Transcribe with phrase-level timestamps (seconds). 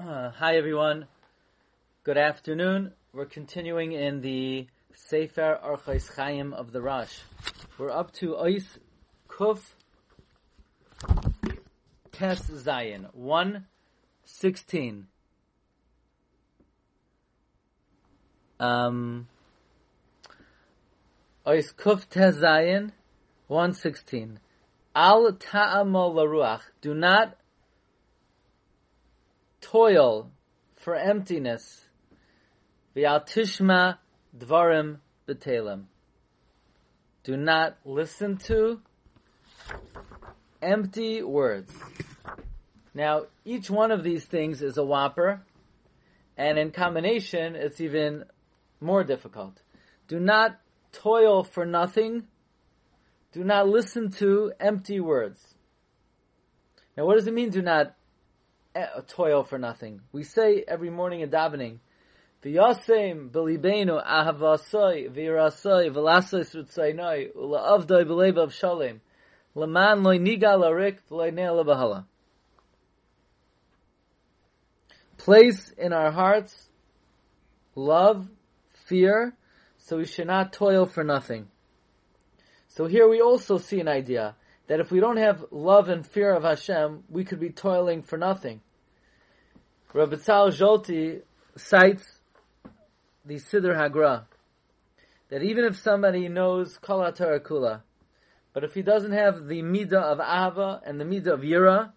[0.00, 1.04] Uh, hi everyone.
[2.04, 2.92] Good afternoon.
[3.12, 7.18] We're continuing in the Sefer Orchos Chaim of the Rosh.
[7.76, 8.64] We're up to Ois
[9.28, 9.60] Kuf
[12.12, 15.06] Tes Zayin, 116.
[18.58, 19.28] Um,
[21.46, 22.92] Ois Kuf Tes Zayin,
[23.48, 24.38] 116.
[24.94, 26.62] Al ta'amol laruach.
[26.80, 27.36] Do not
[29.60, 30.30] toil
[30.76, 31.84] for emptiness.
[32.96, 33.98] V'al tishma
[34.36, 34.98] dvarim
[35.28, 35.84] betelim.
[37.22, 38.80] Do not listen to
[40.62, 41.72] empty words.
[42.94, 45.42] Now, each one of these things is a whopper,
[46.36, 48.24] and in combination, it's even
[48.80, 49.60] more difficult.
[50.08, 50.58] Do not
[50.92, 52.26] toil for nothing.
[53.32, 55.54] Do not listen to empty words.
[56.96, 57.94] Now, what does it mean, do not
[58.74, 60.00] Eh, toil for nothing?
[60.12, 61.78] We say every morning in davening,
[62.42, 69.00] V'yasem b'libeinu ahavasoi v'yirasoi v'lasoi srutzainoi u'la'avdoi b'levav shalem
[69.54, 72.04] l'man loy niga larik v'loy ne'ala b'hala.
[75.18, 76.70] Place in our hearts
[77.74, 78.26] love,
[78.72, 79.34] fear,
[79.76, 81.48] so we should not toil for nothing.
[82.68, 84.36] So here we also see an idea
[84.70, 88.16] that if we don't have love and fear of Hashem, we could be toiling for
[88.16, 88.60] nothing.
[89.92, 91.22] Rabbi Tzal Zolti
[91.56, 92.20] cites
[93.24, 94.26] the Siddur Hagra
[95.28, 97.82] that even if somebody knows Kol Kula,
[98.52, 101.90] but if he doesn't have the midah of Ahava and the midah of Yira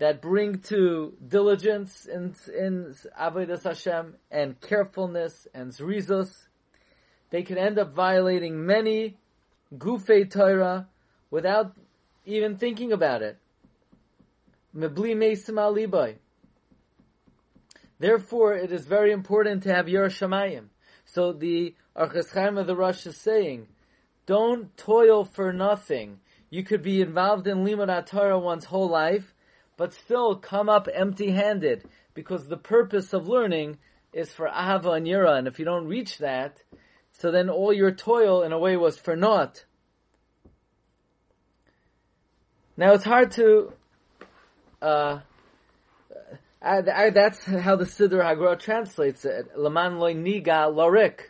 [0.00, 6.48] that bring to diligence in, in Avodas Hashem and carefulness and zrizos,
[7.30, 9.16] they can end up violating many
[9.72, 10.88] gufei Torah
[11.30, 11.76] without
[12.24, 13.38] even thinking about it.
[17.98, 20.64] Therefore, it is very important to have Yer Shamayim.
[21.04, 23.68] So the Orchos Chaim of the Rosh is saying,
[24.26, 26.18] don't toil for nothing.
[26.50, 29.34] You could be involved in Limud Torah one's whole life,
[29.76, 31.84] but still come up empty-handed,
[32.14, 33.78] because the purpose of learning
[34.12, 36.62] is for Ahava and Yira, and if you don't reach that,
[37.12, 39.64] so then all your toil in a way was for naught.
[42.76, 43.72] Now it's hard to,
[44.82, 45.20] uh,
[46.60, 49.56] I, I, that's how the Siddur Hagra translates it.
[49.56, 51.20] Laman loy niga lorik.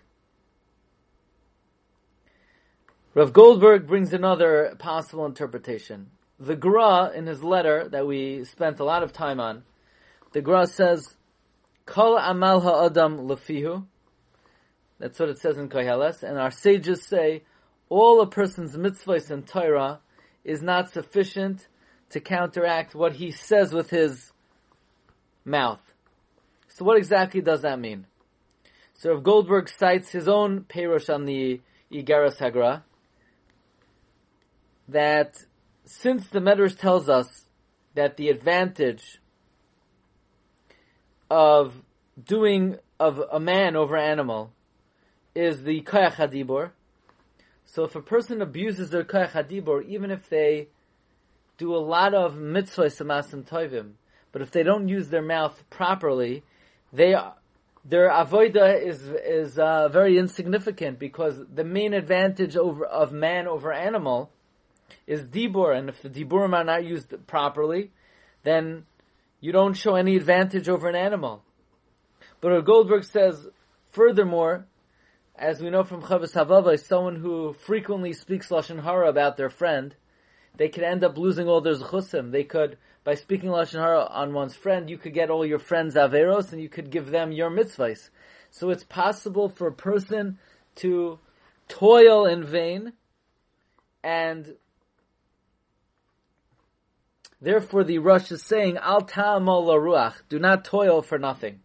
[3.14, 6.10] Rav Goldberg brings another possible interpretation.
[6.40, 9.64] The Gra, in his letter that we spent a lot of time on,
[10.32, 11.14] the Gra says,
[11.84, 13.84] Kol amal ha'adam lefihu.
[14.98, 16.22] That's what it says in Koheles.
[16.22, 17.42] And our sages say,
[17.88, 20.00] all a person's mitzvahs and Torah
[20.44, 21.66] is not sufficient
[22.10, 24.32] to counteract what he says with his
[25.44, 25.80] mouth.
[26.68, 28.06] So what exactly does that mean?
[28.94, 31.60] So if Goldberg cites his own perush on the
[31.92, 32.82] Igaras Hagra,
[34.88, 35.44] that
[35.84, 37.46] since the Medrash tells us
[37.94, 39.20] that the advantage
[41.30, 41.82] of
[42.22, 44.52] doing of a man over animal
[45.34, 46.70] is the koyach hadibor.
[47.66, 50.68] So if a person abuses their koyach hadibor, even if they
[51.58, 53.92] do a lot of mitzvahs and tovim,
[54.32, 56.42] but if they don't use their mouth properly,
[56.92, 57.14] they
[57.84, 63.72] their avoida is is uh, very insignificant because the main advantage over of man over
[63.72, 64.30] animal
[65.06, 67.90] is dibur, and if the diburim are not used properly,
[68.42, 68.86] then
[69.40, 71.42] you don't show any advantage over an animal.
[72.40, 73.46] But Goldberg says,
[73.92, 74.66] furthermore,
[75.36, 79.94] as we know from Chovos Halevavos, someone who frequently speaks lashon hara about their friend,
[80.56, 82.30] they could end up losing all their zechusim.
[82.30, 85.96] They could, by speaking lashon hara on one's friend, you could get all your friends
[85.96, 88.10] averos, and you could give them your mitzvahs.
[88.50, 90.38] So it's possible for a person
[90.76, 91.18] to
[91.66, 92.92] toil in vain,
[94.04, 94.54] and
[97.40, 101.60] therefore the Rosh is saying, Al ta'amol ruach, do not toil for nothing.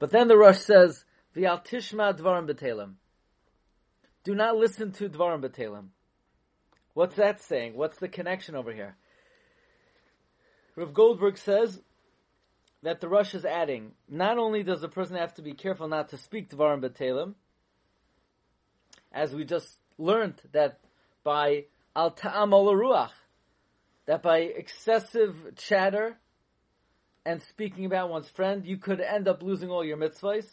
[0.00, 1.04] But then the Rosh says,
[1.36, 2.94] V'al tishma dvarim betelim.
[4.24, 5.88] Do not listen to dvarim betelim.
[6.94, 7.76] What's that saying?
[7.76, 8.96] What's the connection over here?
[10.76, 11.80] Rav Goldberg says
[12.82, 16.08] that the Rosh is adding, not only does the person have to be careful not
[16.10, 17.34] to speak dvarim betelim,
[19.12, 20.80] as we just learned that
[21.22, 23.10] by al ruach,
[24.06, 26.16] that by excessive chatter
[27.24, 30.46] and speaking about one's friend, you could end up losing all your mitzvahs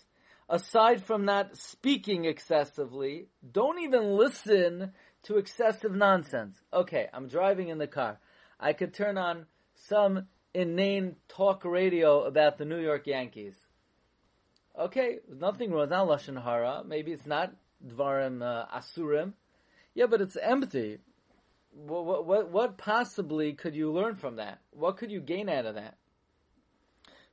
[0.53, 4.91] aside from not speaking excessively, don't even listen
[5.23, 6.55] to excessive nonsense.
[6.71, 8.19] Okay, I'm driving in the car.
[8.59, 9.47] I could turn on
[9.87, 13.55] some inane talk radio about the New York Yankees.
[14.77, 15.85] Okay, nothing wrong.
[15.85, 16.83] It's not lashon hara.
[16.85, 19.33] Maybe it's not dvarim uh, asurim.
[19.95, 20.99] Yeah, but it's empty.
[21.71, 24.59] What, what, what possibly could you learn from that?
[24.69, 25.97] What could you gain out of that?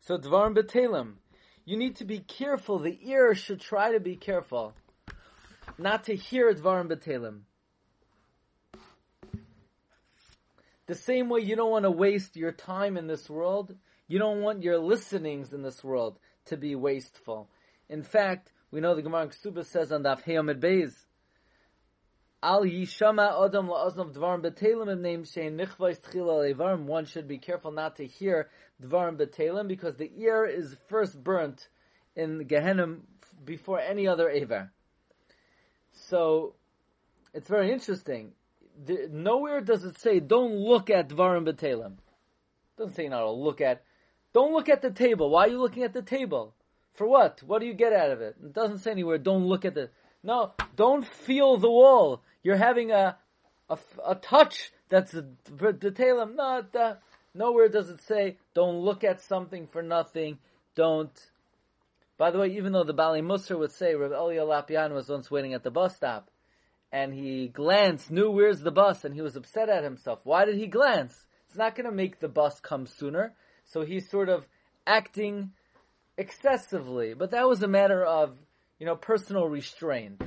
[0.00, 1.16] So dvarim betelim.
[1.64, 2.78] You need to be careful.
[2.78, 4.74] The ear should try to be careful,
[5.78, 7.40] not to hear dvarim betelim.
[10.86, 13.76] The same way you don't want to waste your time in this world,
[14.08, 17.48] you don't want your listenings in this world to be wasteful.
[17.88, 20.94] In fact, we know the Gemara Ksuba says on Daf Heyomid Beis,
[22.42, 26.84] Al yishama adam la'aznav dvarim betelim and name shein nichvais tchila levarim.
[26.84, 28.48] One should be careful not to hear
[28.82, 31.68] dvarim betelim because the ear is first burnt
[32.16, 32.96] in Gehenna
[33.44, 34.72] before any other aver.
[35.92, 36.54] So,
[37.34, 38.32] it's very interesting
[38.84, 41.94] the, nowhere does it say don't look at dvarim betelim.
[42.78, 43.82] Doesn't say not to look at.
[44.32, 45.30] Don't look at the table.
[45.30, 46.54] Why are you looking at the table?
[46.92, 47.42] For what?
[47.42, 48.36] What do you get out of it?
[48.42, 49.18] It doesn't say anywhere.
[49.18, 49.90] Don't look at the.
[50.22, 52.22] No, don't feel the wall.
[52.42, 53.16] You're having a
[53.68, 55.22] a, a touch that's the
[55.72, 56.26] detail.
[56.26, 56.94] Not uh,
[57.34, 60.38] nowhere does it say don't look at something for nothing.
[60.74, 61.12] Don't.
[62.18, 65.30] By the way, even though the Bali Musar would say Rav Elia Lopian was once
[65.30, 66.30] waiting at the bus stop,
[66.92, 70.20] and he glanced, knew where's the bus, and he was upset at himself.
[70.24, 71.26] Why did he glance?
[71.48, 73.32] It's not going to make the bus come sooner.
[73.64, 74.44] So he's sort of
[74.86, 75.52] acting
[76.18, 77.14] excessively.
[77.14, 78.36] But that was a matter of,
[78.78, 80.20] you know, personal restraint,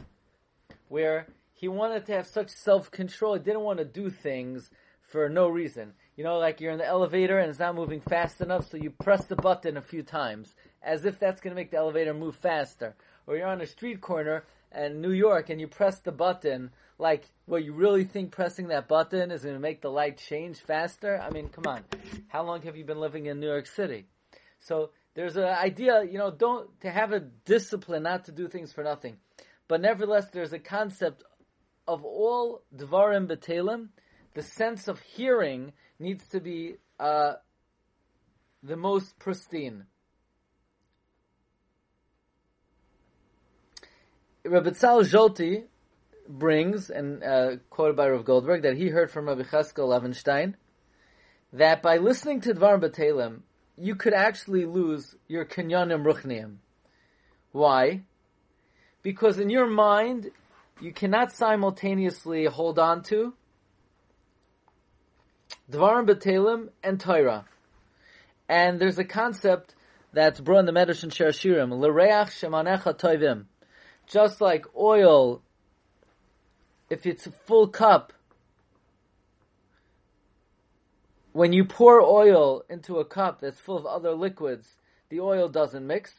[0.89, 1.27] where
[1.63, 3.35] he wanted to have such self-control.
[3.35, 4.69] He didn't want to do things
[5.01, 5.93] for no reason.
[6.17, 8.89] You know, like you're in the elevator and it's not moving fast enough, so you
[8.89, 12.35] press the button a few times, as if that's going to make the elevator move
[12.35, 12.95] faster.
[13.27, 14.43] Or you're on a street corner
[14.75, 16.69] in New York and you press the button,
[16.99, 20.57] like, well, you really think pressing that button is going to make the light change
[20.57, 21.17] faster?
[21.17, 21.85] I mean, come on.
[22.27, 24.03] How long have you been living in New York City?
[24.59, 28.73] So there's an idea, you know, don't, to have a discipline not to do things
[28.73, 29.15] for nothing.
[29.69, 31.23] But nevertheless, there's a concept
[31.87, 33.89] of all dvarim betelim,
[34.33, 37.33] the sense of hearing needs to be uh,
[38.61, 39.85] the most pristine.
[44.45, 45.63] Rabbi Tzal Zolti
[46.27, 50.55] brings, and uh, quoted by Rav Goldberg, that he heard from Rabbi Cheskel Levenstein,
[51.53, 53.41] that by listening to Dvar Batelim,
[53.77, 56.55] you could actually lose your Kinyanim Ruchniim.
[57.51, 58.01] Why?
[59.01, 60.31] Because in your mind,
[60.81, 63.33] you cannot simultaneously hold on to
[65.71, 67.45] Dvarim Batelim and Torah.
[68.49, 69.75] And there's a concept
[70.11, 73.45] that's brought in the Medrash and Shirashirim, L'reach Shemanecha Toivim
[74.07, 75.41] just like oil,
[76.89, 78.13] if it's a full cup,
[81.31, 84.75] when you pour oil into a cup that's full of other liquids,
[85.09, 86.13] the oil doesn't mix,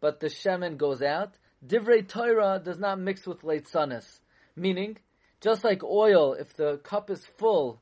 [0.00, 1.34] but the shemen goes out.
[1.66, 4.20] Divrei Torah does not mix with leitzanis,
[4.54, 4.98] meaning,
[5.40, 7.80] just like oil, if the cup is full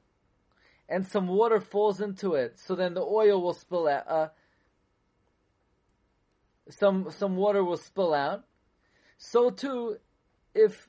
[0.88, 4.08] and some water falls into it, so then the oil will spill out.
[4.08, 4.28] Uh,
[6.70, 8.44] some some water will spill out
[9.24, 9.98] so too,
[10.52, 10.88] if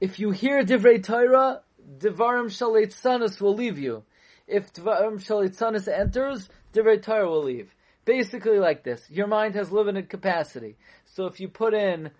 [0.00, 1.62] if you hear divrei Torah,
[1.98, 4.04] divarim shalitzanis will leave you.
[4.46, 7.74] If divarim shalitzanis enters, divrei Torah will leave.
[8.06, 10.76] Basically, like this: your mind has limited capacity.
[11.04, 12.10] So if you put in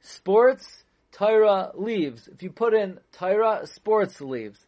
[0.00, 2.28] sports, Torah leaves.
[2.28, 4.58] If you put in Torah, sports leaves.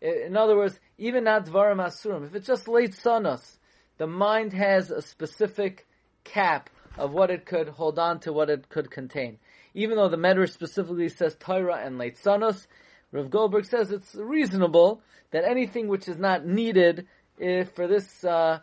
[0.00, 2.26] In other words, even not dvarim asurim.
[2.26, 3.56] If it's just Leitzanos,
[3.98, 5.86] the mind has a specific
[6.22, 9.38] cap of what it could hold on to, what it could contain.
[9.74, 12.66] Even though the Medrash specifically says Torah and Leitzanos,
[13.12, 15.00] Rav Goldberg says it's reasonable
[15.30, 17.06] that anything which is not needed
[17.38, 18.60] if for this uh,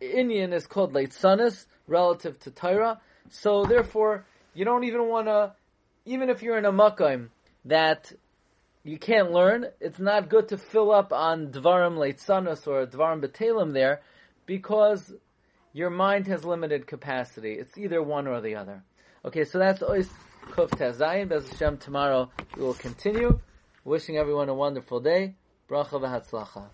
[0.00, 3.00] Indian is called Leitzanos relative to Torah.
[3.30, 4.24] So therefore,
[4.54, 5.52] you don't even want to,
[6.04, 7.28] even if you're in a Makam
[7.64, 8.12] that
[8.84, 13.72] you can't learn, it's not good to fill up on Dvarim Leitzanos or Dvarim Betelim
[13.72, 14.00] there
[14.46, 15.12] because
[15.72, 17.54] your mind has limited capacity.
[17.54, 18.82] It's either one or the other.
[19.24, 20.08] Okay, so that's Ois
[20.50, 21.28] Kuf Tezayin.
[21.28, 23.40] Bez Hashem, tomorrow we will continue.
[23.84, 25.34] Wishing everyone a wonderful day.
[25.68, 26.66] Bracha v'hatzlacha.